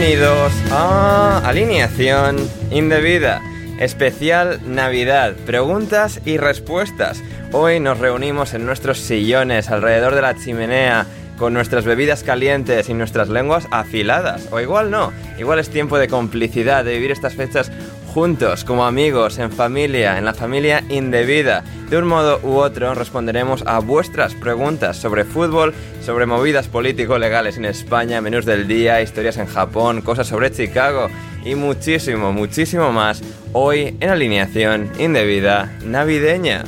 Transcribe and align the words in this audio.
Bienvenidos 0.00 0.54
a 0.70 1.42
Alineación 1.44 2.38
Indebida, 2.70 3.42
especial 3.78 4.58
Navidad, 4.64 5.34
preguntas 5.44 6.22
y 6.24 6.38
respuestas. 6.38 7.22
Hoy 7.52 7.80
nos 7.80 7.98
reunimos 7.98 8.54
en 8.54 8.64
nuestros 8.64 8.96
sillones 8.96 9.68
alrededor 9.68 10.14
de 10.14 10.22
la 10.22 10.34
chimenea 10.34 11.04
con 11.36 11.52
nuestras 11.52 11.84
bebidas 11.84 12.22
calientes 12.22 12.88
y 12.88 12.94
nuestras 12.94 13.28
lenguas 13.28 13.68
afiladas. 13.70 14.48
O 14.50 14.58
igual 14.58 14.90
no, 14.90 15.12
igual 15.38 15.58
es 15.58 15.68
tiempo 15.68 15.98
de 15.98 16.08
complicidad, 16.08 16.82
de 16.82 16.94
vivir 16.94 17.10
estas 17.10 17.34
fechas 17.34 17.70
juntos, 18.10 18.64
como 18.64 18.84
amigos, 18.84 19.38
en 19.38 19.52
familia, 19.52 20.18
en 20.18 20.24
la 20.24 20.34
familia 20.34 20.82
indebida. 20.88 21.62
De 21.88 21.96
un 21.96 22.08
modo 22.08 22.40
u 22.42 22.56
otro 22.56 22.92
responderemos 22.94 23.62
a 23.66 23.78
vuestras 23.78 24.34
preguntas 24.34 24.96
sobre 24.96 25.24
fútbol, 25.24 25.72
sobre 26.04 26.26
movidas 26.26 26.66
político-legales 26.66 27.56
en 27.56 27.66
España, 27.66 28.20
menús 28.20 28.44
del 28.44 28.66
día, 28.66 29.00
historias 29.00 29.36
en 29.36 29.46
Japón, 29.46 30.02
cosas 30.02 30.26
sobre 30.26 30.50
Chicago 30.50 31.08
y 31.44 31.54
muchísimo, 31.54 32.32
muchísimo 32.32 32.90
más 32.90 33.22
hoy 33.52 33.96
en 34.00 34.10
alineación 34.10 34.90
indebida 34.98 35.72
navideña. 35.84 36.64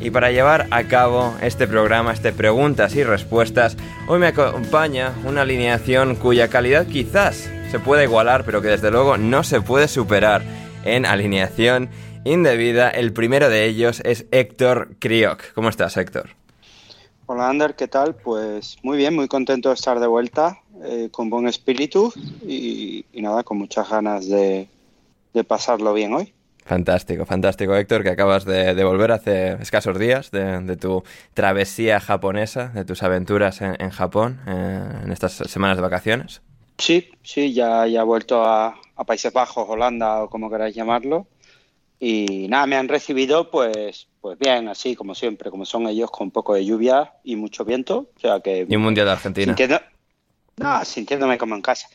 Y 0.00 0.10
para 0.10 0.30
llevar 0.30 0.68
a 0.70 0.84
cabo 0.84 1.34
este 1.42 1.66
programa, 1.66 2.12
este 2.12 2.32
preguntas 2.32 2.94
y 2.94 3.02
respuestas, 3.02 3.76
hoy 4.06 4.20
me 4.20 4.28
acompaña 4.28 5.12
una 5.24 5.42
alineación 5.42 6.14
cuya 6.14 6.48
calidad 6.48 6.86
quizás 6.86 7.50
se 7.70 7.80
pueda 7.80 8.04
igualar, 8.04 8.44
pero 8.44 8.62
que 8.62 8.68
desde 8.68 8.92
luego 8.92 9.16
no 9.16 9.42
se 9.42 9.60
puede 9.60 9.88
superar 9.88 10.42
en 10.84 11.06
alineación 11.06 11.90
indebida. 12.24 12.90
El 12.90 13.12
primero 13.12 13.48
de 13.48 13.66
ellos 13.66 14.00
es 14.04 14.26
Héctor 14.30 14.96
Crioc. 14.98 15.52
¿Cómo 15.54 15.68
estás, 15.68 15.96
Héctor? 15.96 16.30
Hola, 17.26 17.48
Ander, 17.48 17.74
¿qué 17.74 17.88
tal? 17.88 18.14
Pues 18.14 18.76
muy 18.82 18.98
bien, 18.98 19.14
muy 19.14 19.28
contento 19.28 19.70
de 19.70 19.74
estar 19.74 19.98
de 19.98 20.06
vuelta, 20.06 20.60
eh, 20.84 21.08
con 21.10 21.30
buen 21.30 21.48
espíritu 21.48 22.12
y, 22.46 23.06
y, 23.12 23.22
nada, 23.22 23.42
con 23.42 23.56
muchas 23.56 23.88
ganas 23.88 24.28
de, 24.28 24.68
de, 25.32 25.44
pasarlo 25.44 25.94
bien 25.94 26.12
hoy. 26.12 26.34
Fantástico, 26.66 27.24
fantástico, 27.24 27.74
Héctor, 27.74 28.02
que 28.02 28.10
acabas 28.10 28.44
de, 28.44 28.74
de 28.74 28.84
volver 28.84 29.10
hace 29.10 29.54
escasos 29.54 29.98
días 29.98 30.30
de, 30.32 30.60
de, 30.60 30.76
tu 30.76 31.02
travesía 31.32 31.98
japonesa, 31.98 32.68
de 32.68 32.84
tus 32.84 33.02
aventuras 33.02 33.62
en, 33.62 33.76
en 33.80 33.88
Japón, 33.88 34.40
eh, 34.46 34.82
en 35.04 35.10
estas 35.10 35.32
semanas 35.32 35.78
de 35.78 35.82
vacaciones. 35.82 36.42
Sí, 36.76 37.10
sí, 37.22 37.54
ya, 37.54 37.86
ya 37.86 38.00
he 38.02 38.04
vuelto 38.04 38.44
a, 38.44 38.74
a 38.96 39.04
Países 39.04 39.32
Bajos, 39.32 39.68
Holanda 39.68 40.22
o 40.22 40.30
como 40.30 40.50
queráis 40.50 40.74
llamarlo. 40.74 41.26
Y 42.00 42.48
nada, 42.48 42.66
me 42.66 42.76
han 42.76 42.88
recibido 42.88 43.50
pues, 43.50 44.08
pues 44.20 44.38
bien, 44.38 44.68
así 44.68 44.94
como 44.96 45.14
siempre, 45.14 45.50
como 45.50 45.64
son 45.64 45.86
ellos, 45.86 46.10
con 46.10 46.26
un 46.26 46.30
poco 46.30 46.54
de 46.54 46.64
lluvia 46.64 47.14
y 47.22 47.36
mucho 47.36 47.64
viento. 47.64 48.10
O 48.16 48.20
sea 48.20 48.40
que. 48.40 48.66
Y 48.68 48.76
un 48.76 48.82
mundial 48.82 49.06
de 49.06 49.12
Argentina. 49.12 49.46
Sintiendo, 49.46 49.80
no, 50.56 50.84
sintiéndome 50.84 51.38
como 51.38 51.54
en 51.54 51.62
casa. 51.62 51.88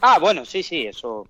Ah, 0.00 0.18
bueno, 0.18 0.44
sí, 0.44 0.62
sí, 0.62 0.86
eso. 0.86 1.26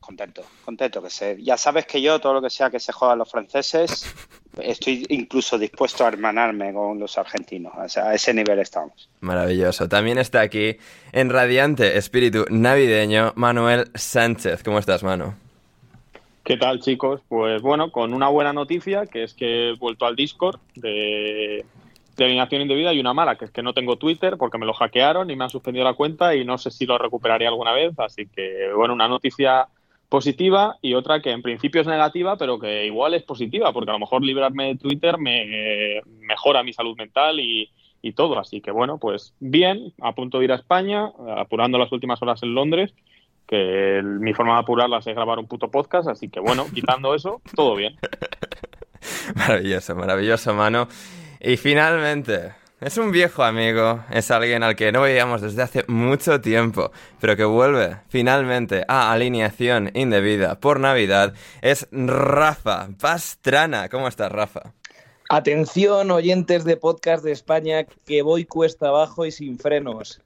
Contento, 0.00 0.42
contento 0.64 1.02
que 1.02 1.10
sé. 1.10 1.38
Ya 1.42 1.56
sabes 1.56 1.86
que 1.86 2.02
yo, 2.02 2.20
todo 2.20 2.34
lo 2.34 2.42
que 2.42 2.50
sea 2.50 2.70
que 2.70 2.80
se 2.80 2.92
jodan 2.92 3.18
los 3.18 3.30
franceses, 3.30 4.04
estoy 4.62 5.06
incluso 5.08 5.58
dispuesto 5.58 6.04
a 6.04 6.08
hermanarme 6.08 6.72
con 6.72 6.98
los 6.98 7.16
argentinos. 7.16 7.72
O 7.76 7.88
sea, 7.88 8.08
a 8.08 8.14
ese 8.14 8.34
nivel 8.34 8.58
estamos. 8.58 9.08
Maravilloso. 9.20 9.88
También 9.88 10.18
está 10.18 10.42
aquí, 10.42 10.76
en 11.12 11.30
radiante 11.30 11.96
espíritu 11.96 12.44
navideño, 12.50 13.32
Manuel 13.36 13.90
Sánchez. 13.94 14.62
¿Cómo 14.62 14.78
estás, 14.78 15.02
Manu? 15.02 15.34
¿Qué 16.44 16.56
tal, 16.56 16.80
chicos? 16.80 17.20
Pues 17.28 17.62
bueno, 17.62 17.90
con 17.92 18.12
una 18.12 18.28
buena 18.28 18.52
noticia, 18.52 19.06
que 19.06 19.22
es 19.22 19.34
que 19.34 19.70
he 19.70 19.76
vuelto 19.76 20.04
al 20.04 20.16
Discord 20.16 20.58
de, 20.74 21.64
de 22.16 22.24
alineación 22.24 22.62
indebida, 22.62 22.92
y 22.92 23.00
una 23.00 23.14
mala, 23.14 23.36
que 23.36 23.46
es 23.46 23.50
que 23.50 23.62
no 23.62 23.72
tengo 23.72 23.96
Twitter 23.96 24.36
porque 24.36 24.58
me 24.58 24.66
lo 24.66 24.72
hackearon 24.74 25.30
y 25.30 25.36
me 25.36 25.44
han 25.44 25.50
suspendido 25.50 25.84
la 25.84 25.94
cuenta 25.94 26.34
y 26.34 26.44
no 26.44 26.58
sé 26.58 26.70
si 26.70 26.86
lo 26.86 26.98
recuperaré 26.98 27.46
alguna 27.46 27.72
vez. 27.72 27.98
Así 27.98 28.26
que, 28.26 28.70
bueno, 28.74 28.94
una 28.94 29.08
noticia 29.08 29.68
positiva 30.08 30.76
y 30.82 30.94
otra 30.94 31.20
que 31.20 31.30
en 31.30 31.42
principio 31.42 31.80
es 31.80 31.86
negativa, 31.86 32.36
pero 32.36 32.58
que 32.58 32.86
igual 32.86 33.14
es 33.14 33.22
positiva, 33.22 33.72
porque 33.72 33.90
a 33.90 33.94
lo 33.94 34.00
mejor 34.00 34.22
librarme 34.22 34.68
de 34.68 34.76
Twitter 34.76 35.18
me 35.18 35.98
eh, 35.98 36.02
mejora 36.20 36.62
mi 36.62 36.72
salud 36.72 36.96
mental 36.96 37.40
y, 37.40 37.70
y 38.02 38.12
todo. 38.12 38.38
Así 38.38 38.60
que, 38.60 38.70
bueno, 38.70 38.98
pues 38.98 39.34
bien, 39.40 39.92
a 40.00 40.12
punto 40.12 40.38
de 40.38 40.44
ir 40.44 40.52
a 40.52 40.56
España, 40.56 41.10
apurando 41.36 41.78
las 41.78 41.92
últimas 41.92 42.20
horas 42.22 42.42
en 42.42 42.54
Londres 42.54 42.92
que 43.50 44.00
mi 44.04 44.32
forma 44.32 44.54
de 44.54 44.60
apurarlas 44.60 45.04
es 45.08 45.14
grabar 45.14 45.40
un 45.40 45.48
puto 45.48 45.68
podcast, 45.72 46.08
así 46.08 46.28
que 46.28 46.38
bueno, 46.38 46.66
quitando 46.72 47.16
eso, 47.16 47.42
todo 47.56 47.74
bien. 47.74 47.96
maravilloso, 49.34 49.96
maravilloso, 49.96 50.54
mano. 50.54 50.86
Y 51.42 51.56
finalmente, 51.56 52.52
es 52.82 52.98
un 52.98 53.12
viejo 53.12 53.42
amigo, 53.42 54.04
es 54.10 54.30
alguien 54.30 54.62
al 54.62 54.76
que 54.76 54.92
no 54.92 55.00
veíamos 55.00 55.40
desde 55.40 55.62
hace 55.62 55.84
mucho 55.88 56.42
tiempo, 56.42 56.92
pero 57.18 57.34
que 57.34 57.44
vuelve 57.44 57.96
finalmente 58.10 58.84
a 58.88 59.10
alineación 59.10 59.90
indebida 59.94 60.60
por 60.60 60.80
Navidad, 60.80 61.32
es 61.62 61.88
Rafa 61.92 62.88
Pastrana. 63.00 63.88
¿Cómo 63.88 64.06
estás, 64.06 64.30
Rafa? 64.30 64.74
Atención, 65.30 66.10
oyentes 66.10 66.64
de 66.64 66.76
podcast 66.76 67.24
de 67.24 67.32
España, 67.32 67.86
que 68.06 68.20
voy 68.20 68.44
cuesta 68.44 68.88
abajo 68.88 69.24
y 69.24 69.32
sin 69.32 69.58
frenos 69.58 70.20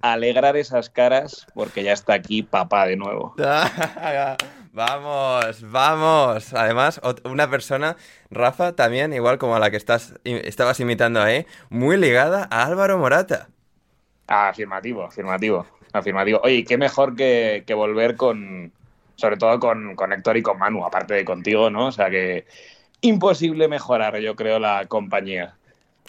alegrar 0.00 0.56
esas 0.56 0.90
caras 0.90 1.46
porque 1.54 1.82
ya 1.82 1.92
está 1.92 2.14
aquí 2.14 2.42
papá 2.42 2.86
de 2.86 2.96
nuevo. 2.96 3.34
Vamos, 4.78 5.68
vamos. 5.72 6.54
Además, 6.54 7.00
una 7.24 7.50
persona, 7.50 7.96
Rafa, 8.30 8.76
también, 8.76 9.12
igual 9.12 9.36
como 9.36 9.56
a 9.56 9.58
la 9.58 9.72
que 9.72 9.76
estás, 9.76 10.14
estabas 10.22 10.78
imitando 10.78 11.20
ahí, 11.20 11.46
muy 11.68 11.96
ligada 11.96 12.46
a 12.48 12.64
Álvaro 12.64 12.96
Morata. 12.96 13.48
afirmativo, 14.28 15.02
afirmativo, 15.02 15.66
afirmativo. 15.92 16.40
Oye, 16.44 16.62
qué 16.62 16.78
mejor 16.78 17.16
que, 17.16 17.64
volver 17.74 18.14
con, 18.14 18.70
sobre 19.16 19.36
todo 19.36 19.58
con, 19.58 19.96
con 19.96 20.12
Héctor 20.12 20.36
y 20.36 20.42
con 20.42 20.60
Manu, 20.60 20.86
aparte 20.86 21.14
de 21.14 21.24
contigo, 21.24 21.70
¿no? 21.70 21.86
O 21.86 21.92
sea 21.92 22.08
que 22.08 22.46
imposible 23.00 23.66
mejorar, 23.66 24.16
yo 24.20 24.36
creo, 24.36 24.60
la 24.60 24.86
compañía. 24.86 25.56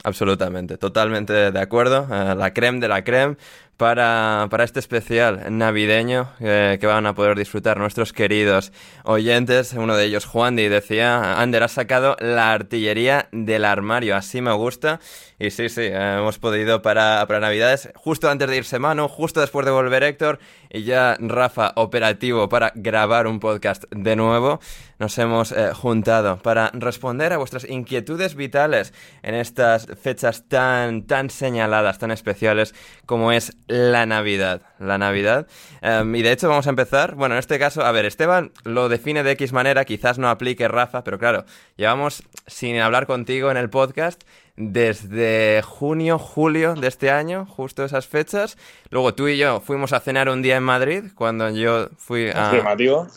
Absolutamente, 0.04 0.77
totalmente 0.77 1.51
de 1.51 1.60
acuerdo. 1.60 2.07
Eh, 2.12 2.36
la 2.36 2.54
creme 2.54 2.80
de 2.80 2.88
la 2.88 3.04
creme 3.04 3.36
para, 3.80 4.48
para 4.50 4.66
este 4.66 4.81
especial 4.81 5.58
navideño 5.58 6.34
eh, 6.42 6.78
que 6.81 6.86
van 6.86 7.06
a 7.06 7.16
poder 7.16 7.38
disfrutar 7.38 7.78
nuestros 7.78 8.12
queridos 8.12 8.74
oyentes. 9.06 9.72
Uno 9.72 9.96
de 9.96 10.04
ellos, 10.04 10.26
Juan, 10.26 10.58
decía, 10.58 11.40
Ander, 11.40 11.64
ha 11.64 11.70
sacado 11.70 12.18
la 12.20 12.52
artillería 12.52 13.30
del 13.31 13.64
armario, 13.64 14.18
así 14.18 14.42
me 14.42 14.52
gusta. 14.52 15.00
Y 15.40 15.52
sí, 15.52 15.70
sí, 15.70 15.84
eh, 15.84 16.18
hemos 16.18 16.40
podido 16.40 16.81
para, 16.81 17.26
para 17.26 17.40
Navidades, 17.40 17.88
justo 17.96 18.30
antes 18.30 18.50
de 18.50 18.58
irse 18.58 18.80
Manu, 18.80 19.08
justo 19.08 19.40
después 19.40 19.66
de 19.66 19.72
volver 19.72 20.04
Héctor, 20.04 20.40
y 20.70 20.84
ya 20.84 21.16
Rafa 21.18 21.72
operativo 21.78 22.50
para 22.50 22.74
grabar 22.75 23.28
un 23.28 23.40
podcast 23.40 23.86
de 23.92 24.18
nuevo. 24.18 24.60
Nos 25.00 25.18
hemos 25.18 25.54
eh, 25.54 25.72
juntado 25.74 26.40
para 26.40 26.72
responder 26.74 27.31
a 27.31 27.38
vuestras 27.38 27.63
inquietudes 27.69 28.36
vitales 28.36 28.94
en 29.24 29.34
estas 29.34 29.88
fechas 30.01 30.44
tan, 30.50 31.04
tan 31.04 31.30
señaladas, 31.30 32.00
tan 32.00 32.12
especiales 32.12 32.75
como 33.06 33.31
es 33.31 33.56
la 33.68 34.06
Navidad. 34.06 34.62
La 34.78 34.98
Navidad. 34.98 35.48
Em, 35.81 36.13
y 36.16 36.22
de 36.22 36.34
hecho 36.34 36.50
vamos 36.50 36.68
a 36.68 36.72
empezar, 36.72 37.16
bueno, 37.16 37.36
en 37.36 37.40
este 37.40 37.57
caso, 37.57 37.86
a 37.86 37.94
ver, 37.94 38.06
Esteban 38.06 38.51
lo 38.66 38.90
define 38.90 39.24
de 39.24 39.31
X 39.31 39.54
manera, 39.54 39.86
quizás 39.86 40.19
no 40.19 40.30
aplique 40.30 40.68
Rafa, 40.68 41.06
pero 41.06 41.18
claro, 41.18 41.46
llevamos 41.78 42.24
sin 42.46 42.78
hablar 42.80 43.07
contigo 43.07 43.51
en 43.51 43.57
el 43.57 43.69
podcast 43.69 44.22
desde 44.60 45.62
junio, 45.64 46.20
julio 46.20 46.76
de 46.76 46.90
este 46.90 47.10
año, 47.10 47.46
justo 47.46 47.86
esas 47.86 48.08
fechas. 48.08 48.58
Luego 48.90 49.14
tú 49.14 49.30
y 49.30 49.38
yo 49.38 49.62
fuimos 49.62 49.94
a 49.94 50.02
cenar 50.02 50.28
un 50.28 50.42
día 50.42 50.58
en 50.58 50.64
Madrid, 50.64 51.06
cuando 51.16 51.50
yo 51.50 51.88
fui 51.98 52.30
a, 52.30 52.52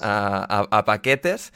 a, 0.00 0.85
paquetes. 0.85 1.53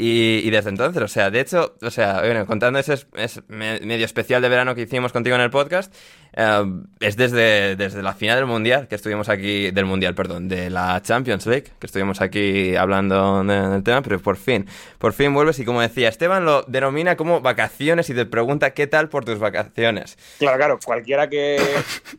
Y, 0.00 0.48
desde 0.50 0.70
entonces, 0.70 1.02
o 1.02 1.08
sea, 1.08 1.28
de 1.28 1.40
hecho, 1.40 1.74
o 1.82 1.90
sea, 1.90 2.20
bueno, 2.20 2.46
contando 2.46 2.78
ese 2.78 3.04
medio 3.48 4.04
especial 4.04 4.40
de 4.40 4.48
verano 4.48 4.76
que 4.76 4.82
hicimos 4.82 5.12
contigo 5.12 5.34
en 5.34 5.42
el 5.42 5.50
podcast, 5.50 5.92
eh, 6.34 6.64
es 7.00 7.16
desde, 7.16 7.74
desde 7.74 8.00
la 8.00 8.14
final 8.14 8.36
del 8.36 8.46
Mundial, 8.46 8.86
que 8.86 8.94
estuvimos 8.94 9.28
aquí, 9.28 9.72
del 9.72 9.86
Mundial, 9.86 10.14
perdón, 10.14 10.46
de 10.46 10.70
la 10.70 11.02
Champions 11.02 11.46
League, 11.46 11.72
que 11.80 11.86
estuvimos 11.88 12.20
aquí 12.20 12.76
hablando 12.76 13.42
del 13.42 13.82
tema, 13.82 14.00
pero 14.02 14.20
por 14.20 14.36
fin, 14.36 14.66
por 14.98 15.14
fin 15.14 15.34
vuelves 15.34 15.58
y 15.58 15.64
como 15.64 15.80
decía, 15.80 16.08
Esteban 16.08 16.44
lo 16.44 16.62
denomina 16.68 17.16
como 17.16 17.40
vacaciones 17.40 18.08
y 18.08 18.14
te 18.14 18.24
pregunta 18.24 18.74
qué 18.74 18.86
tal 18.86 19.08
por 19.08 19.24
tus 19.24 19.40
vacaciones. 19.40 20.16
Claro, 20.38 20.58
claro, 20.58 20.78
cualquiera 20.84 21.28
que, 21.28 21.60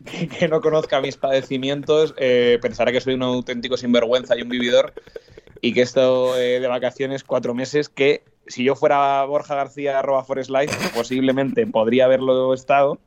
que, 0.38 0.48
no 0.48 0.60
conozca 0.60 1.00
mis 1.00 1.16
padecimientos 1.16 2.14
eh, 2.18 2.58
pensará 2.60 2.92
que 2.92 3.00
soy 3.00 3.14
un 3.14 3.22
auténtico 3.22 3.78
sinvergüenza 3.78 4.36
y 4.36 4.42
un 4.42 4.50
vividor 4.50 4.92
y 5.60 5.72
que 5.72 5.80
he 5.80 5.82
estado 5.82 6.38
eh, 6.38 6.60
de 6.60 6.68
vacaciones 6.68 7.24
cuatro 7.24 7.54
meses 7.54 7.88
que 7.88 8.22
si 8.46 8.64
yo 8.64 8.74
fuera 8.74 9.24
Borja 9.24 9.54
García 9.54 9.98
arroba 9.98 10.24
Forest 10.24 10.50
Life, 10.50 10.74
posiblemente 10.94 11.66
podría 11.66 12.06
haberlo 12.06 12.52
estado, 12.52 12.98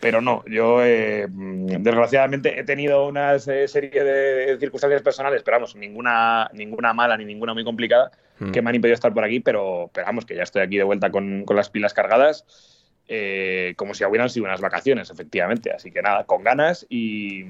pero 0.00 0.20
no, 0.20 0.42
yo 0.46 0.84
eh, 0.84 1.26
desgraciadamente 1.28 2.58
he 2.58 2.64
tenido 2.64 3.06
una 3.06 3.38
serie 3.38 4.02
de 4.02 4.56
circunstancias 4.58 5.02
personales, 5.02 5.42
pero 5.42 5.58
vamos, 5.58 5.76
ninguna, 5.76 6.50
ninguna 6.54 6.92
mala 6.92 7.16
ni 7.16 7.24
ninguna 7.24 7.54
muy 7.54 7.64
complicada 7.64 8.10
hmm. 8.38 8.50
que 8.50 8.62
me 8.62 8.70
han 8.70 8.76
impedido 8.76 8.94
estar 8.94 9.12
por 9.12 9.24
aquí, 9.24 9.40
pero, 9.40 9.90
pero 9.92 10.06
vamos, 10.06 10.24
que 10.24 10.34
ya 10.34 10.42
estoy 10.42 10.62
aquí 10.62 10.76
de 10.76 10.84
vuelta 10.84 11.10
con, 11.10 11.44
con 11.44 11.56
las 11.56 11.70
pilas 11.70 11.94
cargadas, 11.94 12.44
eh, 13.08 13.74
como 13.76 13.92
si 13.92 14.04
hubieran 14.04 14.30
sido 14.30 14.46
unas 14.46 14.60
vacaciones, 14.60 15.10
efectivamente. 15.10 15.72
Así 15.72 15.90
que 15.90 16.00
nada, 16.00 16.24
con 16.24 16.44
ganas 16.44 16.86
y, 16.88 17.46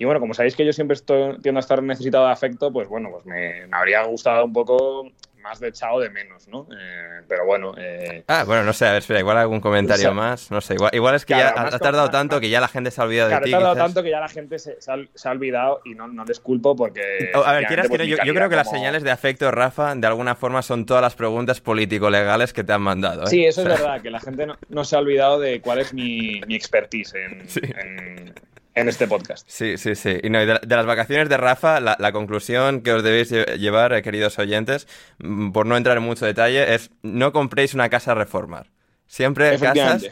y 0.00 0.06
bueno, 0.06 0.18
como 0.18 0.32
sabéis 0.32 0.56
que 0.56 0.64
yo 0.64 0.72
siempre 0.72 0.94
estoy, 0.94 1.38
tiendo 1.42 1.58
a 1.58 1.60
estar 1.60 1.82
necesitado 1.82 2.24
de 2.24 2.32
afecto, 2.32 2.72
pues 2.72 2.88
bueno, 2.88 3.10
pues 3.10 3.26
me, 3.26 3.66
habría 3.70 4.02
gustado 4.04 4.46
un 4.46 4.52
poco 4.54 5.06
más 5.42 5.60
de 5.60 5.68
echado 5.68 6.00
de 6.00 6.08
menos, 6.08 6.48
¿no? 6.48 6.66
Eh, 6.72 7.20
pero 7.28 7.44
bueno. 7.44 7.74
Eh, 7.76 8.24
ah, 8.26 8.44
bueno, 8.44 8.64
no 8.64 8.72
sé, 8.72 8.86
a 8.86 8.92
ver, 8.92 9.00
espera, 9.00 9.20
igual 9.20 9.36
algún 9.36 9.60
comentario 9.60 10.14
más, 10.14 10.50
no 10.50 10.62
sé, 10.62 10.72
igual, 10.72 10.90
igual 10.94 11.16
es 11.16 11.26
que 11.26 11.34
ya 11.34 11.52
ha, 11.54 11.78
tardado 11.78 12.08
tanto 12.08 12.40
que 12.40 12.48
ya 12.48 12.62
la 12.62 12.68
gente 12.68 12.90
se 12.90 12.98
ha 12.98 13.04
olvidado 13.04 13.28
de 13.28 13.40
ti. 13.40 13.52
Ha 13.52 13.58
tardado 13.58 13.76
tanto 13.76 14.02
que 14.02 14.08
ya 14.08 14.20
la 14.20 14.30
gente 14.30 14.58
se, 14.58 14.78
ha, 14.88 15.30
olvidado 15.30 15.82
y 15.84 15.94
no, 15.94 16.08
no 16.08 16.24
les 16.24 16.40
culpo 16.40 16.74
porque. 16.74 17.30
a 17.34 17.52
ver, 17.52 17.66
quieras 17.66 17.90
que 17.90 17.98
no, 17.98 18.04
yo, 18.04 18.16
creo 18.16 18.48
que 18.48 18.56
las 18.56 18.70
señales 18.70 19.02
de 19.02 19.10
afecto, 19.10 19.50
Rafa, 19.50 19.94
de 19.94 20.06
alguna 20.06 20.34
forma 20.34 20.62
son 20.62 20.86
todas 20.86 21.02
las 21.02 21.14
preguntas 21.14 21.60
político-legales 21.60 22.54
que 22.54 22.64
te 22.64 22.72
han 22.72 22.80
mandado. 22.80 23.24
¿eh? 23.24 23.26
Sí, 23.26 23.44
eso 23.44 23.60
es 23.60 23.68
verdad, 23.68 24.00
que 24.00 24.10
la 24.10 24.20
gente 24.20 24.46
no, 24.70 24.84
se 24.84 24.96
ha 24.96 24.98
olvidado 24.98 25.38
de 25.38 25.60
cuál 25.60 25.80
es 25.80 25.92
mi, 25.92 26.40
mi 26.46 26.54
expertise 26.54 27.12
en 27.16 27.44
en 27.78 28.34
este 28.74 29.06
podcast. 29.06 29.48
Sí, 29.48 29.76
sí, 29.78 29.94
sí. 29.94 30.18
Y, 30.22 30.30
no, 30.30 30.38
de, 30.38 30.60
las 30.66 30.86
vacaciones 30.86 31.28
de 31.28 31.36
Rafa, 31.36 31.80
la, 31.80 32.12
conclusión 32.12 32.82
que 32.82 32.92
os 32.92 33.02
debéis 33.02 33.30
llevar, 33.30 33.92
eh, 33.92 34.02
queridos 34.02 34.38
oyentes, 34.38 34.86
mm, 35.18 35.50
por 35.52 35.66
no 35.66 35.76
entrar 35.76 35.96
en 35.96 36.02
mucho 36.02 36.26
detalle, 36.26 36.74
es 36.74 36.90
no 37.02 37.32
compréis 37.32 37.74
una 37.74 37.88
casa 37.88 38.12
a 38.12 38.14
reformar. 38.14 38.70
Siempre 39.06 39.58
casas 39.58 40.06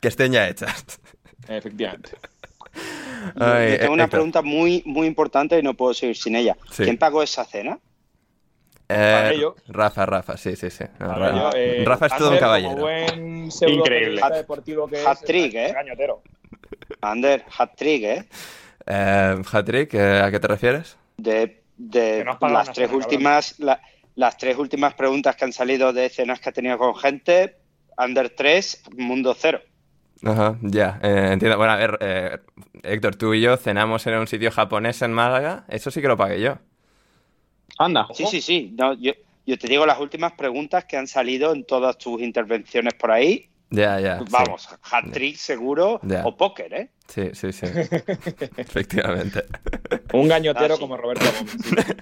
que 0.00 0.08
estén 0.08 0.32
ya 0.32 0.48
hechas. 0.48 1.00
Efectivamente. 1.48 2.12
tengo 3.78 3.92
una 3.92 4.08
pregunta 4.08 4.42
muy, 4.42 4.82
muy 4.84 5.06
importante 5.06 5.58
y 5.58 5.62
no 5.62 5.74
puedo 5.74 5.94
seguir 5.94 6.16
sin 6.16 6.36
ella. 6.36 6.56
¿Quién 6.76 6.98
pagó 6.98 7.22
esa 7.22 7.44
cena? 7.44 7.78
Eh, 8.88 9.40
Rafa, 9.68 10.04
Rafa, 10.04 10.36
sí, 10.36 10.54
sí, 10.54 10.70
sí. 10.70 10.84
Eh, 10.84 11.84
Rafa, 11.86 12.06
es 12.06 12.16
todo 12.16 12.30
un 12.30 12.38
caballero. 12.38 12.86
Increíble. 13.66 14.20
Hat-trick, 15.06 15.54
¿eh? 15.54 15.74
Ander, 17.00 17.44
hat-trick, 17.56 18.02
¿eh? 18.04 18.24
eh 18.86 19.42
hat-trick, 19.50 19.94
eh, 19.94 20.20
¿a 20.20 20.30
qué 20.30 20.40
te 20.40 20.48
refieres? 20.48 20.96
De, 21.16 21.62
las 22.40 22.72
tres 22.72 22.90
últimas 22.92 23.56
las 24.14 24.36
tres 24.36 24.58
últimas 24.58 24.94
preguntas 24.94 25.36
que 25.36 25.44
han 25.44 25.52
salido 25.52 25.92
de 25.92 26.06
escenas 26.06 26.38
que 26.40 26.50
ha 26.50 26.52
tenido 26.52 26.76
con 26.76 26.94
gente, 26.94 27.56
Under 27.96 28.28
3, 28.28 28.82
Mundo 28.98 29.34
0. 29.36 29.60
Ajá, 30.24 30.58
ya, 30.60 31.00
eh, 31.02 31.30
entiendo. 31.32 31.56
Bueno, 31.56 31.72
a 31.72 31.76
ver, 31.76 32.42
Héctor, 32.82 33.16
tú 33.16 33.32
y 33.32 33.40
yo 33.40 33.56
cenamos 33.56 34.06
en 34.06 34.14
un 34.14 34.26
sitio 34.26 34.50
japonés 34.50 35.00
en 35.00 35.12
Málaga, 35.12 35.64
eso 35.68 35.90
sí 35.90 36.02
que 36.02 36.08
lo 36.08 36.16
pagué 36.16 36.40
yo. 36.40 36.58
Anda. 37.78 38.06
Sí, 38.12 38.26
sí, 38.26 38.42
sí. 38.42 38.76
yo, 38.76 39.12
yo 39.46 39.58
te 39.58 39.66
digo 39.66 39.86
las 39.86 39.98
últimas 39.98 40.32
preguntas 40.32 40.84
que 40.84 40.96
han 40.96 41.08
salido 41.08 41.52
en 41.52 41.64
todas 41.64 41.96
tus 41.98 42.20
intervenciones 42.20 42.94
por 42.94 43.10
ahí 43.10 43.48
ya, 43.72 44.00
ya. 44.00 44.20
Vamos, 44.30 44.68
hat-trick 44.82 45.36
seguro 45.36 46.00
o 46.24 46.36
póker, 46.36 46.72
¿eh? 46.74 46.90
Sí, 47.08 47.30
sí, 47.34 47.52
sí. 47.52 47.66
Efectivamente. 48.56 49.46
Un 50.12 50.28
gañotero 50.28 50.74
ah, 50.74 50.78
como 50.78 50.96
Roberto 50.96 51.24
Gómez. 51.24 51.56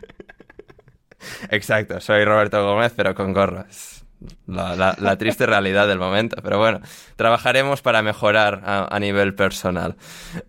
Exacto, 1.50 2.00
soy 2.00 2.24
Roberto 2.24 2.64
Gómez, 2.64 2.92
pero 2.96 3.14
con 3.14 3.32
gorras. 3.32 3.99
La, 4.46 5.16
triste 5.16 5.46
realidad 5.46 5.88
del 5.88 5.98
momento. 5.98 6.36
Pero 6.42 6.58
bueno, 6.58 6.80
trabajaremos 7.16 7.82
para 7.82 8.02
mejorar 8.02 8.62
a, 8.64 8.98
nivel 9.00 9.34
personal. 9.34 9.96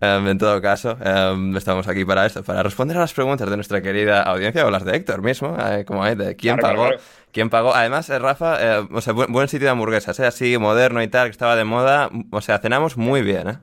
Em, 0.00 0.28
en 0.28 0.38
todo 0.38 0.60
caso, 0.60 0.98
em, 1.02 1.56
estamos 1.56 1.88
aquí 1.88 2.04
para 2.04 2.26
esto, 2.26 2.42
para 2.42 2.62
responder 2.62 2.96
a 2.96 3.00
las 3.00 3.14
preguntas 3.14 3.48
de 3.48 3.56
nuestra 3.56 3.80
querida 3.80 4.22
audiencia 4.22 4.66
o 4.66 4.70
las 4.70 4.84
de 4.84 4.96
Héctor 4.96 5.22
mismo, 5.22 5.56
eh, 5.58 5.84
como 5.86 6.02
hay 6.02 6.14
de 6.14 6.36
quién 6.36 6.56
pagó. 6.58 6.90
¿Quién 7.32 7.48
pagó? 7.48 7.74
Además, 7.74 8.10
eh, 8.10 8.18
Rafa, 8.18 8.58
eh, 8.60 8.86
o 8.90 9.00
sea, 9.00 9.14
buen, 9.14 9.48
sitio 9.48 9.66
de 9.66 9.70
hamburguesas, 9.70 10.20
así 10.20 10.58
moderno 10.58 11.02
y 11.02 11.08
tal, 11.08 11.28
que 11.28 11.32
estaba 11.32 11.56
de 11.56 11.64
moda. 11.64 12.10
O 12.30 12.42
sea, 12.42 12.58
cenamos 12.58 12.98
muy 12.98 13.22
bien, 13.22 13.48
¿eh? 13.48 13.58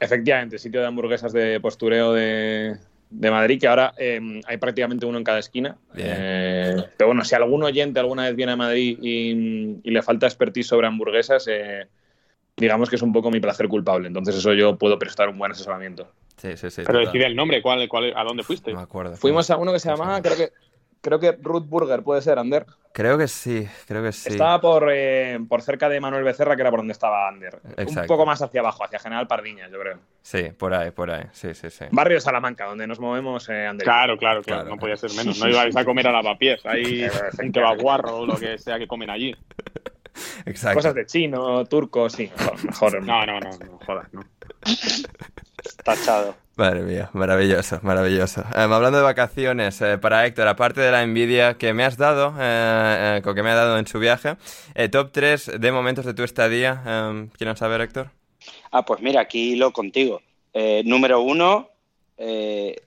Efectivamente, 0.00 0.58
sitio 0.58 0.80
de 0.80 0.86
hamburguesas 0.88 1.32
de 1.32 1.60
postureo 1.60 2.12
de, 2.12 2.76
de 3.14 3.30
Madrid, 3.30 3.60
que 3.60 3.68
ahora 3.68 3.94
em, 3.96 4.40
hay 4.46 4.56
prácticamente 4.56 5.06
uno 5.06 5.18
en 5.18 5.24
cada 5.24 5.38
esquina. 5.38 5.76
Eh, 5.96 6.76
pero 6.96 7.08
bueno, 7.08 7.24
si 7.24 7.34
algún 7.34 7.62
oyente 7.62 8.00
alguna 8.00 8.24
vez 8.24 8.34
viene 8.34 8.52
a 8.52 8.56
Madrid 8.56 8.98
y, 9.00 9.90
le 9.90 10.02
falta 10.02 10.26
expertise 10.26 10.66
sobre 10.66 10.88
hamburguesas, 10.88 11.46
eh, 11.48 11.86
digamos 12.56 12.90
que 12.90 12.96
es 12.96 13.02
un 13.02 13.12
poco 13.12 13.30
mi 13.30 13.40
placer 13.40 13.68
culpable. 13.68 14.08
Entonces 14.08 14.36
eso 14.36 14.52
yo 14.52 14.76
puedo 14.76 14.98
prestar 14.98 15.28
un 15.28 15.38
buen 15.38 15.52
asesoramiento. 15.52 16.10
Sí, 16.36 16.56
sí, 16.56 16.70
sí. 16.70 16.82
Pero 16.84 16.98
decide 16.98 17.26
el 17.26 17.36
nombre, 17.36 17.62
¿cuál, 17.62 17.88
cuál, 17.88 18.12
¿a 18.16 18.24
dónde 18.24 18.42
fuiste? 18.42 18.74
me 18.74 18.80
acuerdo. 18.80 19.16
Fuimos 19.16 19.48
a 19.50 19.56
uno 19.56 19.72
que 19.72 19.78
se 19.78 19.88
llamaba, 19.88 20.20
creo 20.20 20.36
que 20.36 20.50
Creo 21.04 21.20
que 21.20 21.32
Ruth 21.32 21.66
Burger 21.68 22.02
puede 22.02 22.22
ser, 22.22 22.38
Ander. 22.38 22.64
Creo 22.94 23.18
que 23.18 23.28
sí, 23.28 23.68
creo 23.86 24.02
que 24.02 24.10
sí. 24.10 24.30
Estaba 24.30 24.58
por, 24.58 24.88
eh, 24.90 25.38
por 25.46 25.60
cerca 25.60 25.90
de 25.90 26.00
Manuel 26.00 26.24
Becerra, 26.24 26.56
que 26.56 26.62
era 26.62 26.70
por 26.70 26.80
donde 26.80 26.92
estaba 26.92 27.28
Ander. 27.28 27.60
Un 27.76 28.06
poco 28.06 28.24
más 28.24 28.40
hacia 28.40 28.60
abajo, 28.60 28.84
hacia 28.84 28.98
General 28.98 29.26
Pardiñas, 29.26 29.70
yo 29.70 29.78
creo. 29.80 29.98
Sí, 30.22 30.44
por 30.56 30.72
ahí, 30.72 30.92
por 30.92 31.10
ahí. 31.10 31.24
Sí, 31.32 31.52
sí, 31.52 31.68
sí. 31.68 31.84
Barrio 31.90 32.22
Salamanca, 32.22 32.64
donde 32.64 32.86
nos 32.86 32.98
movemos, 33.00 33.46
eh, 33.50 33.66
Ander. 33.66 33.84
Claro, 33.84 34.16
claro, 34.16 34.42
claro, 34.42 34.70
No 34.70 34.78
podía 34.78 34.96
ser 34.96 35.12
menos. 35.12 35.38
No 35.38 35.50
ibais 35.50 35.76
a 35.76 35.84
comer 35.84 36.08
a 36.08 36.12
lavapiés. 36.12 36.64
Ahí 36.64 37.06
un 37.38 37.52
kebaguarro 37.52 38.20
o 38.20 38.26
lo 38.26 38.36
que 38.36 38.56
sea 38.56 38.78
que 38.78 38.88
comen 38.88 39.10
allí. 39.10 39.36
Exacto. 40.46 40.78
Cosas 40.78 40.94
de 40.94 41.04
chino, 41.04 41.66
turco, 41.66 42.08
sí. 42.08 42.32
Mejor. 42.64 43.02
No, 43.02 43.26
no, 43.26 43.40
no, 43.40 43.50
no, 43.50 43.78
jodas, 43.84 44.10
no. 44.14 44.22
Tachado. 45.84 46.43
Madre 46.56 46.82
mía, 46.82 47.10
maravilloso, 47.12 47.80
maravilloso. 47.82 48.42
Eh, 48.42 48.60
hablando 48.60 48.98
de 48.98 49.02
vacaciones, 49.02 49.80
eh, 49.80 49.98
para 49.98 50.24
Héctor, 50.24 50.46
aparte 50.46 50.80
de 50.80 50.92
la 50.92 51.02
envidia 51.02 51.54
que 51.54 51.74
me 51.74 51.84
has 51.84 51.96
dado, 51.96 52.32
eh, 52.38 53.20
que 53.24 53.42
me 53.42 53.50
ha 53.50 53.56
dado 53.56 53.76
en 53.76 53.88
su 53.88 53.98
viaje, 53.98 54.36
top 54.92 55.10
3 55.10 55.60
de 55.60 55.72
momentos 55.72 56.04
de 56.04 56.14
tu 56.14 56.22
estadía, 56.22 56.80
¿quieren 57.36 57.56
saber, 57.56 57.80
Héctor? 57.80 58.10
Ah, 58.70 58.84
pues 58.84 59.00
mira, 59.02 59.22
aquí 59.22 59.56
lo 59.56 59.72
contigo. 59.72 60.22
número 60.84 61.20
uno, 61.22 61.70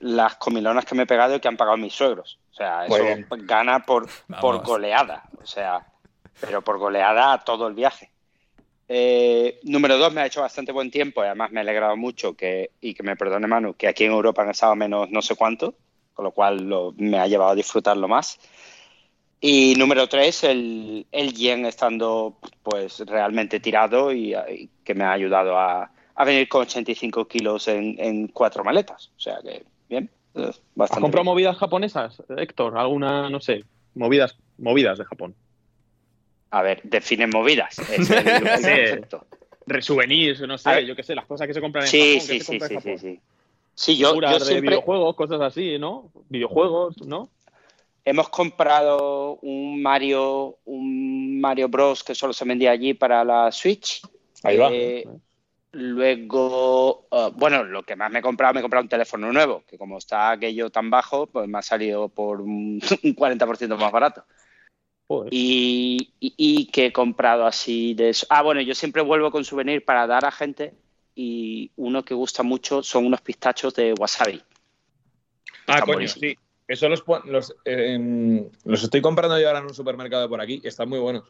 las 0.00 0.36
comilonas 0.36 0.86
que 0.86 0.94
me 0.94 1.02
he 1.02 1.06
pegado 1.06 1.36
y 1.36 1.40
que 1.40 1.48
han 1.48 1.58
pagado 1.58 1.76
mis 1.76 1.92
suegros. 1.92 2.38
O 2.52 2.54
sea, 2.54 2.86
eso 2.86 3.04
gana 3.40 3.80
por, 3.84 4.08
por 4.40 4.62
goleada. 4.64 5.24
O 5.42 5.46
sea, 5.46 5.86
pero 6.40 6.62
por 6.62 6.78
goleada 6.78 7.44
todo 7.44 7.68
el 7.68 7.74
viaje. 7.74 8.10
Eh, 8.88 9.60
número 9.64 9.98
dos, 9.98 10.12
me 10.14 10.22
ha 10.22 10.26
hecho 10.26 10.40
bastante 10.40 10.72
buen 10.72 10.90
tiempo 10.90 11.22
y 11.22 11.26
además 11.26 11.50
me 11.52 11.60
ha 11.60 11.62
alegrado 11.62 11.96
mucho 11.96 12.34
que, 12.34 12.70
y 12.80 12.94
que 12.94 13.02
me 13.02 13.16
perdone 13.16 13.46
Manu, 13.46 13.74
que 13.74 13.86
aquí 13.86 14.04
en 14.04 14.12
Europa 14.12 14.42
han 14.42 14.50
estado 14.50 14.74
menos 14.76 15.10
no 15.10 15.20
sé 15.20 15.36
cuánto, 15.36 15.74
con 16.14 16.24
lo 16.24 16.32
cual 16.32 16.66
me 16.96 17.18
ha 17.18 17.26
llevado 17.26 17.50
a 17.50 17.54
disfrutarlo 17.54 18.08
más. 18.08 18.40
Y 19.40 19.74
número 19.76 20.08
tres, 20.08 20.42
el, 20.42 21.06
el 21.12 21.32
yen 21.32 21.66
estando 21.66 22.38
pues 22.62 23.00
realmente 23.00 23.60
tirado 23.60 24.12
y, 24.12 24.34
que 24.82 24.94
me 24.94 25.04
ha 25.04 25.12
ayudado 25.12 25.56
a, 25.56 25.92
venir 26.24 26.48
con 26.48 26.62
85 26.62 27.28
kilos 27.28 27.68
en, 27.68 28.28
cuatro 28.28 28.64
maletas. 28.64 29.12
O 29.16 29.20
sea 29.20 29.38
que, 29.42 29.64
bien. 29.88 30.10
¿Has 30.34 30.90
comprado 30.90 31.24
movidas 31.24 31.56
japonesas, 31.56 32.22
Héctor? 32.36 32.78
¿Alguna, 32.78 33.28
no 33.28 33.40
sé, 33.40 33.64
movidas, 33.94 34.36
movidas 34.56 34.98
de 34.98 35.04
Japón? 35.04 35.34
A 36.50 36.62
ver, 36.62 36.80
define 36.84 37.26
movidas. 37.26 37.78
Es 37.90 38.10
el, 38.10 38.24
concepto. 38.42 39.26
No 40.46 40.58
sé, 40.58 40.86
yo 40.86 40.96
qué 40.96 41.02
sé, 41.02 41.14
las 41.14 41.26
cosas 41.26 41.46
que 41.46 41.54
se 41.54 41.60
compran 41.60 41.84
en 41.84 41.90
sí, 41.90 42.20
Japón. 42.20 42.26
Sí, 42.26 42.40
sí, 42.40 42.60
sí, 42.60 42.76
sí, 42.80 42.98
sí. 42.98 43.20
Sí, 43.74 43.96
yo, 43.96 44.20
yo 44.20 44.40
siempre... 44.40 44.70
videojuegos, 44.70 45.14
cosas 45.14 45.40
así, 45.40 45.78
¿no? 45.78 46.10
Videojuegos, 46.28 47.00
¿no? 47.06 47.30
Hemos 48.04 48.28
comprado 48.28 49.38
un 49.42 49.80
Mario, 49.80 50.58
un 50.64 51.40
Mario 51.40 51.68
Bros. 51.68 52.02
que 52.02 52.14
solo 52.14 52.32
se 52.32 52.44
vendía 52.44 52.72
allí 52.72 52.94
para 52.94 53.22
la 53.22 53.52
Switch. 53.52 54.00
Ahí 54.42 54.56
va. 54.56 54.70
Eh, 54.72 55.06
luego, 55.72 57.06
uh, 57.10 57.30
bueno, 57.36 57.62
lo 57.62 57.82
que 57.84 57.94
más 57.94 58.10
me 58.10 58.18
he 58.18 58.22
comprado, 58.22 58.54
me 58.54 58.60
he 58.60 58.62
comprado 58.62 58.82
un 58.82 58.88
teléfono 58.88 59.32
nuevo, 59.32 59.62
que 59.64 59.78
como 59.78 59.98
está 59.98 60.30
aquello 60.30 60.70
tan 60.70 60.90
bajo, 60.90 61.26
pues 61.26 61.46
me 61.46 61.58
ha 61.58 61.62
salido 61.62 62.08
por 62.08 62.40
un 62.40 62.80
40% 62.80 63.76
más 63.76 63.92
barato. 63.92 64.24
Y, 65.30 66.68
que 66.72 66.86
he 66.86 66.92
comprado 66.92 67.46
así 67.46 67.94
de 67.94 68.10
eso. 68.10 68.26
Ah, 68.28 68.42
bueno, 68.42 68.60
yo 68.60 68.74
siempre 68.74 69.02
vuelvo 69.02 69.30
con 69.30 69.44
souvenir 69.44 69.84
para 69.84 70.06
dar 70.06 70.24
a 70.24 70.30
gente 70.30 70.74
y 71.14 71.70
uno 71.76 72.04
que 72.04 72.14
gusta 72.14 72.42
mucho 72.42 72.82
son 72.82 73.06
unos 73.06 73.20
pistachos 73.20 73.74
de 73.74 73.94
wasabi. 73.94 74.42
Ah, 75.66 75.80
coño, 75.80 76.06
sí. 76.08 76.36
Eso 76.66 76.88
los, 76.90 77.02
los, 77.24 77.54
los, 78.64 78.82
estoy 78.82 79.00
comprando 79.00 79.40
yo 79.40 79.46
ahora 79.46 79.60
en 79.60 79.66
un 79.66 79.74
supermercado 79.74 80.28
por 80.28 80.40
aquí. 80.40 80.60
Están 80.62 80.90
muy 80.90 80.98
buenos. 80.98 81.24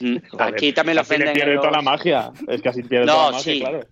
Mm, 0.00 0.16
aquí 0.38 0.72
también 0.72 0.96
los 0.96 1.06
venden. 1.06 1.34
Pierde 1.34 1.56
toda 1.56 1.72
la 1.72 1.82
magia. 1.82 2.32
Es 2.48 2.62
que 2.62 2.70
así 2.70 2.82
pierde 2.82 3.06
toda 3.06 3.26
la 3.26 3.32
magia, 3.32 3.60
claro. 3.60 3.86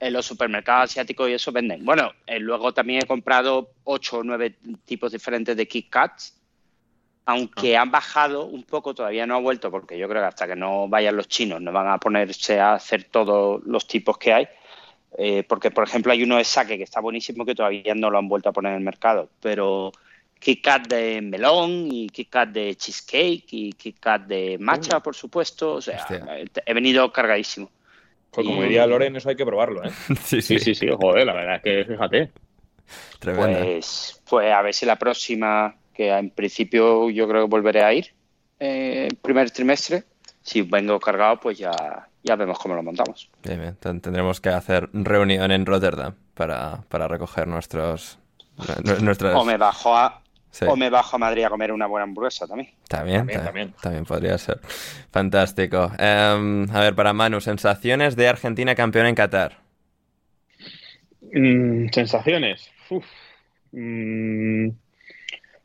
En 0.00 0.12
los 0.12 0.26
supermercados 0.26 0.90
asiáticos 0.90 1.30
y 1.30 1.34
eso 1.34 1.52
venden. 1.52 1.84
Bueno, 1.84 2.10
eh, 2.26 2.40
luego 2.40 2.74
también 2.74 3.02
he 3.04 3.06
comprado 3.06 3.70
ocho 3.84 4.18
o 4.18 4.24
nueve 4.24 4.58
tipos 4.84 5.12
diferentes 5.12 5.56
de 5.56 5.68
Kit 5.68 5.88
Kats 5.88 6.41
aunque 7.24 7.76
ah. 7.76 7.82
han 7.82 7.90
bajado 7.90 8.46
un 8.46 8.64
poco, 8.64 8.94
todavía 8.94 9.26
no 9.26 9.36
ha 9.36 9.40
vuelto, 9.40 9.70
porque 9.70 9.98
yo 9.98 10.08
creo 10.08 10.22
que 10.22 10.28
hasta 10.28 10.46
que 10.46 10.56
no 10.56 10.88
vayan 10.88 11.16
los 11.16 11.28
chinos 11.28 11.60
no 11.60 11.72
van 11.72 11.88
a 11.88 11.98
ponerse 11.98 12.58
a 12.58 12.74
hacer 12.74 13.04
todos 13.04 13.62
los 13.64 13.86
tipos 13.86 14.18
que 14.18 14.32
hay. 14.32 14.48
Eh, 15.18 15.44
porque, 15.46 15.70
por 15.70 15.84
ejemplo, 15.84 16.12
hay 16.12 16.22
uno 16.22 16.38
de 16.38 16.44
saque 16.44 16.78
que 16.78 16.84
está 16.84 17.00
buenísimo 17.00 17.44
que 17.44 17.54
todavía 17.54 17.94
no 17.94 18.10
lo 18.10 18.18
han 18.18 18.28
vuelto 18.28 18.48
a 18.48 18.52
poner 18.52 18.72
en 18.72 18.78
el 18.78 18.84
mercado. 18.84 19.28
Pero 19.40 19.92
Kit 20.38 20.62
Kat 20.62 20.88
de 20.88 21.20
melón 21.20 21.88
y 21.92 22.08
Kit 22.08 22.30
Kat 22.30 22.48
de 22.48 22.74
cheesecake 22.74 23.44
y 23.50 23.72
Kit 23.72 24.00
Kat 24.00 24.22
de 24.22 24.56
matcha, 24.58 24.98
uh. 24.98 25.02
por 25.02 25.14
supuesto. 25.14 25.74
O 25.74 25.82
sea, 25.82 26.06
he 26.64 26.74
venido 26.74 27.12
cargadísimo. 27.12 27.70
Pues 28.30 28.46
como 28.46 28.62
diría 28.62 28.86
Loren, 28.86 29.14
eso 29.14 29.28
hay 29.28 29.36
que 29.36 29.44
probarlo, 29.44 29.84
¿eh? 29.84 29.90
sí, 30.22 30.40
sí, 30.40 30.58
sí, 30.58 30.74
sí, 30.74 30.86
joder, 30.88 31.26
la 31.26 31.34
verdad 31.34 31.56
es 31.56 31.62
que 31.62 31.84
fíjate. 31.84 32.30
Pues, 33.20 34.22
pues 34.28 34.52
a 34.52 34.62
ver 34.62 34.72
si 34.72 34.86
la 34.86 34.96
próxima 34.96 35.76
que 35.92 36.10
en 36.10 36.30
principio 36.30 37.10
yo 37.10 37.28
creo 37.28 37.42
que 37.44 37.50
volveré 37.50 37.82
a 37.82 37.92
ir 37.92 38.14
eh, 38.64 39.08
primer 39.20 39.50
trimestre. 39.50 40.04
Si 40.40 40.62
vengo 40.62 40.98
cargado, 41.00 41.40
pues 41.40 41.58
ya, 41.58 41.72
ya 42.22 42.36
vemos 42.36 42.58
cómo 42.58 42.74
lo 42.74 42.82
montamos. 42.82 43.28
Bien, 43.42 43.76
Tendremos 43.76 44.40
que 44.40 44.50
hacer 44.50 44.88
reunión 44.92 45.50
en 45.50 45.66
Rotterdam 45.66 46.14
para, 46.34 46.84
recoger 47.08 47.48
nuestros... 47.48 48.18
Nuestras... 49.00 49.34
O 49.34 49.44
me 49.44 49.56
bajo 49.56 49.96
a, 49.96 50.22
O 50.68 50.76
me 50.76 50.90
bajo 50.90 51.16
a 51.16 51.18
Madrid 51.18 51.44
a 51.44 51.50
comer 51.50 51.72
una 51.72 51.86
buena 51.86 52.04
hamburguesa 52.04 52.46
también. 52.46 52.70
También, 52.88 53.26
también, 53.26 53.74
también. 53.80 54.04
podría 54.04 54.38
ser. 54.38 54.60
Fantástico. 55.10 55.90
Em, 55.98 56.68
a 56.70 56.80
ver, 56.80 56.94
para 56.94 57.12
Manu, 57.12 57.40
sensaciones 57.40 58.14
de 58.14 58.28
Argentina 58.28 58.74
campeón 58.74 59.06
en 59.06 59.14
Qatar. 59.14 59.58
Mm, 61.32 61.88
sensaciones. 61.92 62.70
Mm, 63.72 64.68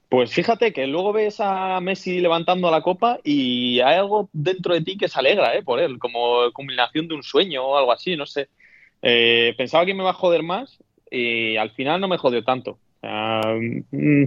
pues 0.09 0.31
fíjate 0.33 0.71
que 0.71 0.87
luego 0.87 1.11
ves 1.11 1.39
a 1.39 1.79
Messi 1.81 2.19
levantando 2.19 2.71
la 2.71 2.81
copa 2.81 3.19
y 3.23 3.79
hay 3.81 3.95
algo 3.95 4.29
dentro 4.31 4.73
de 4.73 4.81
ti 4.81 4.97
que 4.97 5.09
se 5.09 5.19
alegra 5.19 5.55
¿eh? 5.55 5.63
por 5.63 5.79
él, 5.79 5.99
como 5.99 6.51
combinación 6.53 7.07
de 7.07 7.15
un 7.15 7.23
sueño 7.23 7.63
o 7.65 7.77
algo 7.77 7.91
así, 7.91 8.15
no 8.15 8.25
sé. 8.25 8.47
Eh, 9.01 9.53
pensaba 9.57 9.85
que 9.85 9.93
me 9.93 10.01
iba 10.01 10.11
a 10.11 10.13
joder 10.13 10.43
más 10.43 10.79
y 11.11 11.57
al 11.57 11.71
final 11.71 11.99
no 11.99 12.07
me 12.07 12.17
jodió 12.17 12.43
tanto. 12.43 12.79
Mm, 13.01 14.23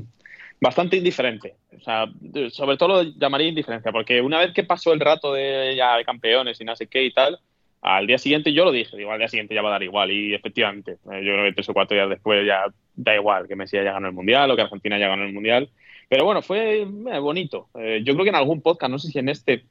bastante 0.60 0.96
indiferente. 0.96 1.54
O 1.76 1.80
sea, 1.80 2.06
sobre 2.50 2.76
todo 2.76 3.02
lo 3.02 3.02
llamaría 3.02 3.48
indiferencia, 3.48 3.90
porque 3.90 4.20
una 4.20 4.38
vez 4.38 4.52
que 4.52 4.64
pasó 4.64 4.92
el 4.92 5.00
rato 5.00 5.32
de 5.32 5.74
ya 5.76 6.02
campeones 6.04 6.60
y 6.60 6.64
no 6.64 6.76
sé 6.76 6.88
qué 6.88 7.04
y 7.04 7.12
tal, 7.12 7.38
al 7.82 8.06
día 8.06 8.18
siguiente 8.18 8.52
yo 8.52 8.64
lo 8.64 8.72
dije, 8.72 8.96
digo, 8.96 9.10
al 9.10 9.18
día 9.18 9.28
siguiente 9.28 9.54
ya 9.54 9.62
va 9.62 9.70
a 9.70 9.72
dar 9.72 9.82
igual. 9.82 10.10
Y 10.10 10.34
efectivamente, 10.34 10.92
eh, 10.92 11.24
yo 11.24 11.32
creo 11.32 11.44
que 11.44 11.54
tres 11.54 11.68
o 11.70 11.74
cuatro 11.74 11.96
días 11.96 12.10
después 12.10 12.46
ya 12.46 12.64
da 13.02 13.14
igual 13.14 13.48
que 13.48 13.56
Messi 13.56 13.76
haya 13.76 13.92
ganado 13.92 14.10
el 14.10 14.14
Mundial 14.14 14.50
o 14.50 14.56
que 14.56 14.62
Argentina 14.62 14.96
haya 14.96 15.08
ganado 15.08 15.28
el 15.28 15.34
Mundial. 15.34 15.68
Pero 16.08 16.24
bueno, 16.24 16.42
fue 16.42 16.82
eh, 16.82 17.18
bonito. 17.20 17.68
Eh, 17.74 18.02
yo 18.04 18.14
creo 18.14 18.24
que 18.24 18.30
en 18.30 18.36
algún 18.36 18.62
podcast, 18.62 18.90
no 18.90 18.98
sé 18.98 19.08
si 19.08 19.18
en 19.18 19.28
este 19.28 19.64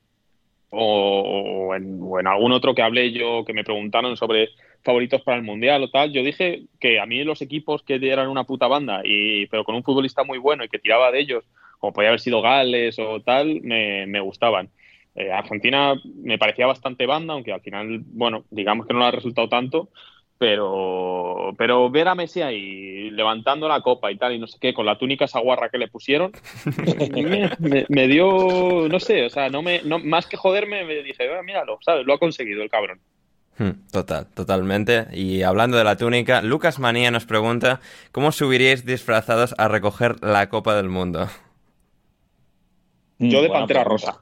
o, 0.72 1.74
en, 1.76 2.28
algún 2.28 2.52
otro 2.52 2.76
que 2.76 2.82
hablé 2.82 3.12
yo, 3.12 3.44
que 3.46 3.54
me 3.54 3.64
preguntaron 3.64 4.16
sobre 4.18 4.50
favoritos 4.84 5.22
para 5.22 5.38
el 5.38 5.44
Mundial 5.44 5.84
o 5.84 5.90
tal, 5.90 6.12
yo 6.14 6.24
dije 6.24 6.64
que 6.80 7.00
a 7.00 7.06
mí 7.06 7.24
los 7.24 7.42
equipos 7.42 7.84
que 7.84 7.96
eran 7.96 8.30
una 8.30 8.44
puta 8.44 8.68
banda, 8.68 9.02
y, 9.04 9.48
pero 9.48 9.64
con 9.64 9.76
un 9.76 9.84
futbolista 9.84 10.24
muy 10.24 10.38
bueno 10.38 10.64
y 10.64 10.70
que 10.70 10.80
tiraba 10.80 11.12
de 11.12 11.20
ellos, 11.20 11.44
como 11.80 11.94
podía 11.94 12.10
haber 12.10 12.20
sido 12.20 12.42
Gales 12.42 13.00
o 13.00 13.20
tal, 13.22 13.62
me, 13.62 14.06
me 14.06 14.20
gustaban. 14.20 14.70
Eh, 15.16 15.32
Argentina 15.32 15.96
me 16.16 16.38
parecía 16.38 16.68
bastante 16.68 17.06
banda, 17.06 17.34
aunque 17.34 17.52
al 17.52 17.62
final, 17.62 18.02
bueno, 18.06 18.46
digamos 18.52 18.86
que 18.86 18.94
no 18.94 19.00
le 19.00 19.06
ha 19.06 19.12
resultado 19.12 19.50
tanto, 19.50 19.90
pero, 20.40 21.54
pero 21.58 21.92
ver 21.92 22.08
a 22.08 22.16
Messi 22.16 22.42
ahí 22.42 23.12
levantando 23.12 23.68
la 23.68 23.82
copa 23.82 24.10
y 24.10 24.18
tal, 24.18 24.34
y 24.34 24.40
no 24.40 24.48
sé 24.48 24.58
qué, 24.60 24.74
con 24.74 24.86
la 24.86 24.98
túnica 24.98 25.26
esa 25.26 25.42
guarra 25.42 25.70
que 25.70 25.78
le 25.78 25.90
pusieron, 25.90 26.32
me, 27.90 28.08
dio, 28.08 28.88
no 28.90 29.00
sé, 29.02 29.26
o 29.26 29.30
sea, 29.30 29.50
no 29.50 29.62
me, 29.62 29.82
no, 29.84 30.00
más 30.00 30.28
que 30.28 30.38
joderme, 30.38 30.86
me 30.86 31.04
dije, 31.04 31.30
ah, 31.38 31.44
míralo, 31.44 31.78
¿sabes? 31.82 32.06
Lo 32.06 32.14
ha 32.14 32.20
conseguido 32.20 32.64
el 32.64 32.70
cabrón. 32.70 33.02
Hmm, 33.58 33.72
total, 33.92 34.28
totalmente. 34.34 35.08
Y 35.12 35.42
hablando 35.44 35.78
de 35.78 35.84
la 35.84 35.98
túnica, 35.98 36.42
Lucas 36.42 36.80
Manía 36.80 37.12
nos 37.12 37.26
pregunta, 37.26 37.82
¿cómo 38.14 38.32
subiríais 38.32 38.86
disfrazados 38.86 39.54
a 39.58 39.68
recoger 39.68 40.24
la 40.24 40.48
Copa 40.48 40.74
del 40.76 40.88
Mundo? 40.88 41.28
Yo 43.18 43.42
de 43.42 43.50
Pantera 43.50 43.84
Rosa. 43.84 44.22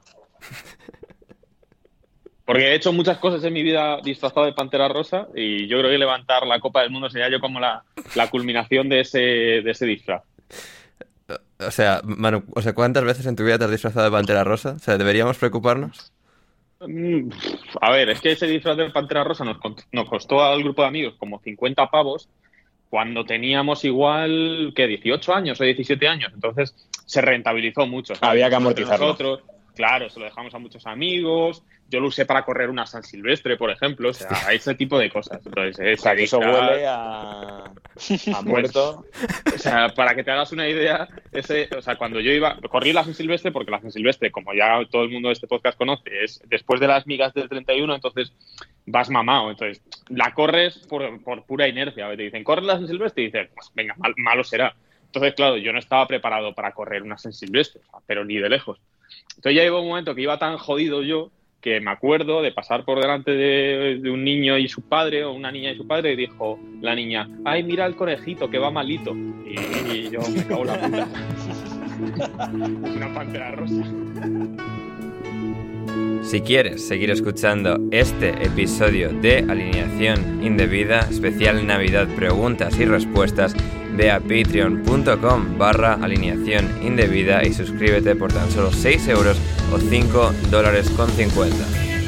Porque 2.48 2.64
he 2.64 2.76
hecho 2.76 2.94
muchas 2.94 3.18
cosas 3.18 3.44
en 3.44 3.52
mi 3.52 3.62
vida 3.62 4.00
disfrazado 4.02 4.46
de 4.46 4.54
Pantera 4.54 4.88
Rosa 4.88 5.28
y 5.36 5.68
yo 5.68 5.80
creo 5.80 5.92
que 5.92 5.98
levantar 5.98 6.48
la 6.48 6.62
Copa 6.62 6.82
del 6.82 6.92
Mundo 6.92 7.10
sería 7.10 7.30
yo 7.30 7.42
como 7.42 7.60
la, 7.60 7.84
culminación 8.32 8.88
de 8.88 9.02
ese, 9.02 9.20
de 9.20 9.70
ese 9.70 9.86
disfraz. 9.86 10.24
O 11.60 11.72
sea, 11.72 12.00
Manu, 12.06 12.46
o 12.56 12.62
sea, 12.62 12.74
¿cuántas 12.74 13.04
veces 13.04 13.26
en 13.26 13.36
tu 13.36 13.44
vida 13.44 13.58
te 13.58 13.66
has 13.66 13.72
disfrazado 13.72 14.06
de 14.06 14.12
Pantera 14.14 14.46
Rosa? 14.46 14.76
O 14.78 14.80
sea, 14.80 14.98
¿deberíamos 14.98 15.38
preocuparnos? 15.38 16.14
Mm, 16.80 17.32
a 17.82 17.92
ver, 17.92 18.12
es 18.12 18.22
que 18.22 18.32
ese 18.32 18.48
disfraz 18.48 18.78
de 18.78 18.92
Pantera 18.92 19.26
Rosa 19.26 19.44
nos, 19.44 19.58
nos 19.92 20.08
costó 20.08 20.42
al 20.42 20.64
grupo 20.64 20.84
de 20.84 20.88
amigos 20.88 21.16
como 21.18 21.42
50 21.42 21.90
pavos 21.90 22.30
cuando 22.90 23.26
teníamos 23.26 23.84
igual, 23.84 24.72
que 24.74 24.88
18 24.88 25.34
años 25.34 25.60
o 25.60 25.66
17 25.66 26.08
años. 26.08 26.32
Entonces 26.34 26.74
se 27.06 27.20
rentabilizó 27.20 27.86
mucho. 27.88 28.14
Había 28.22 28.48
que 28.48 28.56
amortizarlo. 28.56 29.08
Nosotros, 29.08 29.42
Claro, 29.78 30.10
se 30.10 30.20
lo 30.20 30.26
dejamos 30.26 30.54
a 30.56 30.60
muchos 30.60 30.88
amigos. 30.88 31.64
Yo 31.90 32.02
lo 32.02 32.08
usé 32.08 32.26
para 32.26 32.44
correr 32.44 32.70
una 32.70 32.86
San 32.86 33.04
Silvestre, 33.04 33.56
por 33.56 33.70
ejemplo. 33.70 34.10
O 34.10 34.14
sea, 34.14 34.52
ese 34.52 34.76
tipo 34.76 35.00
de 35.00 35.10
cosas. 35.10 35.40
Entonces, 35.46 35.80
esa 35.80 36.14
eso 36.14 36.40
huele 36.40 36.86
a, 36.86 37.64
a 37.64 38.42
muerto. 38.44 39.06
O 39.54 39.58
sea, 39.58 39.90
para 39.90 40.14
que 40.14 40.24
te 40.24 40.32
hagas 40.32 40.52
una 40.52 40.68
idea, 40.68 41.08
ese, 41.32 41.70
o 41.78 41.82
sea, 41.82 41.96
cuando 41.96 42.20
yo 42.20 42.32
iba, 42.32 42.58
corrí 42.70 42.92
la 42.92 43.04
San 43.04 43.14
Silvestre, 43.14 43.52
porque 43.52 43.72
la 43.72 43.80
San 43.80 43.92
Silvestre, 43.92 44.32
como 44.32 44.54
ya 44.54 44.80
todo 44.92 45.04
el 45.04 45.12
mundo 45.12 45.30
de 45.30 45.34
este 45.34 45.48
podcast 45.48 45.78
conoce, 45.78 46.24
es 46.24 46.42
después 46.48 46.82
de 46.82 46.88
las 46.88 47.08
migas 47.08 47.34
del 47.34 47.48
31, 47.48 47.96
entonces 47.96 48.34
vas 48.86 49.10
mamado. 49.10 49.50
Entonces, 49.50 49.82
la 50.10 50.34
corres 50.34 50.80
por, 50.90 51.24
por 51.24 51.46
pura 51.46 51.68
inercia. 51.68 52.10
Te 52.10 52.24
dicen, 52.24 52.44
corre 52.44 52.64
la 52.64 52.78
San 52.78 52.88
Silvestre 52.88 53.24
y 53.24 53.26
dices, 53.28 53.50
pues 53.56 53.72
venga, 53.74 53.96
malo 54.18 54.44
será. 54.44 54.76
Entonces, 55.06 55.36
claro, 55.36 55.58
yo 55.58 55.72
no 55.72 55.80
estaba 55.80 56.06
preparado 56.06 56.54
para 56.54 56.74
correr 56.74 57.02
una 57.02 57.18
San 57.18 57.34
Silvestre, 57.34 57.82
pero 58.06 58.26
ni 58.26 58.36
de 58.38 58.50
lejos. 58.50 58.78
Entonces 59.30 59.56
ya 59.56 59.64
llegó 59.64 59.82
un 59.82 59.88
momento 59.88 60.14
que 60.14 60.22
iba 60.22 60.38
tan 60.38 60.58
jodido 60.58 61.02
yo 61.02 61.32
que 61.62 61.82
me 61.82 61.92
acuerdo 61.92 62.42
de 62.42 62.52
pasar 62.52 62.86
por 62.86 63.00
delante 63.00 63.32
de, 63.32 64.10
un 64.10 64.24
niño 64.24 64.58
y 64.58 64.68
su 64.68 64.82
padre 64.82 65.24
o 65.24 65.34
una 65.34 65.52
niña 65.52 65.72
y 65.72 65.78
su 65.78 65.88
padre 65.88 66.14
y 66.14 66.16
dijo 66.16 66.60
la 66.82 66.96
niña, 66.96 67.28
ay, 67.46 67.64
mira 67.64 67.86
el 67.86 67.96
conejito 67.96 68.50
que 68.50 68.60
va 68.60 68.72
malito. 68.72 69.14
Y, 69.14 70.10
yo 70.10 70.20
me 70.30 70.46
cago 70.46 70.62
en 70.62 70.68
la 70.68 70.80
puta. 70.80 71.08
una 72.54 73.14
pantera 73.14 73.52
rosa. 73.52 73.84
Si 76.28 76.42
quieres 76.42 76.86
seguir 76.86 77.10
escuchando 77.10 77.80
este 77.92 78.30
episodio 78.44 79.14
de 79.14 79.46
Alineación 79.48 80.44
Indebida, 80.44 81.00
especial 81.10 81.66
Navidad 81.66 82.06
Preguntas 82.18 82.78
y 82.80 82.86
Respuestas, 82.86 83.56
ve 83.98 84.12
a 84.12 84.20
patreon.com 84.20 85.58
barra 85.58 85.94
alineación 85.94 86.70
indebida 86.84 87.44
y 87.44 87.54
suscríbete 87.54 88.16
por 88.16 88.32
tan 88.32 88.50
solo 88.52 88.72
6 88.72 89.08
euros 89.08 89.38
o 89.74 89.80
5 89.80 90.34
dólares 90.52 90.90
con 90.92 91.10
50. 91.10 91.58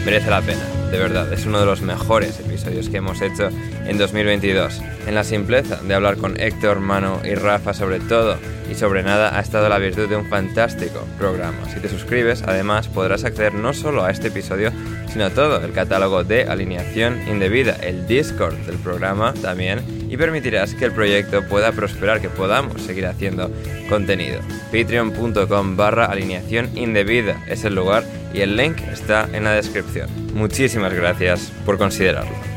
Merece 0.05 0.29
la 0.29 0.41
pena, 0.41 0.61
de 0.91 0.97
verdad, 0.97 1.31
es 1.33 1.45
uno 1.45 1.59
de 1.59 1.65
los 1.65 1.81
mejores 1.81 2.39
episodios 2.39 2.89
que 2.89 2.97
hemos 2.97 3.21
hecho 3.21 3.49
en 3.85 3.97
2022. 3.97 4.81
En 5.07 5.15
la 5.15 5.23
simpleza 5.23 5.81
de 5.83 5.93
hablar 5.93 6.17
con 6.17 6.39
Héctor, 6.39 6.79
Mano 6.79 7.21
y 7.23 7.35
Rafa 7.35 7.73
sobre 7.73 7.99
todo 7.99 8.37
y 8.71 8.75
sobre 8.75 9.03
nada 9.03 9.37
ha 9.37 9.41
estado 9.41 9.67
la 9.69 9.77
virtud 9.77 10.07
de 10.07 10.15
un 10.15 10.27
fantástico 10.27 11.05
programa. 11.17 11.57
Si 11.73 11.79
te 11.79 11.89
suscribes, 11.89 12.43
además 12.43 12.87
podrás 12.87 13.23
acceder 13.23 13.53
no 13.53 13.73
solo 13.73 14.03
a 14.03 14.11
este 14.11 14.27
episodio, 14.27 14.71
sino 15.11 15.25
a 15.25 15.29
todo 15.31 15.63
el 15.63 15.73
catálogo 15.73 16.23
de 16.23 16.43
alineación 16.43 17.19
indebida, 17.27 17.75
el 17.81 18.07
Discord 18.07 18.55
del 18.65 18.77
programa 18.77 19.33
también, 19.33 19.79
y 20.09 20.17
permitirás 20.17 20.73
que 20.73 20.85
el 20.85 20.91
proyecto 20.91 21.43
pueda 21.47 21.71
prosperar, 21.71 22.19
que 22.19 22.29
podamos 22.29 22.81
seguir 22.81 23.05
haciendo 23.05 23.51
contenido. 23.87 24.41
Patreon.com 24.71 25.77
barra 25.77 26.05
alineación 26.05 26.75
indebida 26.75 27.43
es 27.47 27.63
el 27.63 27.75
lugar 27.75 28.03
y 28.33 28.41
el 28.41 28.57
link 28.57 28.79
está 28.91 29.29
en 29.31 29.43
la 29.43 29.53
descripción. 29.53 30.09
Muchísimas 30.33 30.93
gracias 30.93 31.51
por 31.65 31.77
considerarlo. 31.77 32.49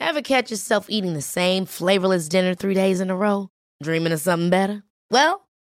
Ever 0.00 0.20
catch 0.20 0.50
yourself 0.50 0.90
eating 0.90 1.14
the 1.14 1.22
same 1.22 1.64
flavorless 1.64 2.28
dinner 2.28 2.54
three 2.54 2.74
days 2.74 3.00
in 3.00 3.08
a 3.08 3.16
row? 3.16 3.48
Dreaming 3.82 4.12
of 4.12 4.20
something 4.20 4.50
better? 4.50 4.82
Well, 5.10 5.41